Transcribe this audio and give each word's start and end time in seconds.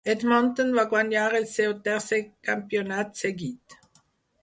Edmonton 0.11 0.71
va 0.77 0.85
guanyar 0.93 1.27
el 1.41 1.47
seu 1.53 1.77
tercer 1.89 2.21
campionat 2.51 3.25
seguit. 3.25 3.81